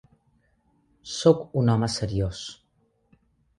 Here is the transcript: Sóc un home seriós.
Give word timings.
Sóc 1.17 1.45
un 1.63 1.71
home 1.75 1.91
seriós. 1.99 2.43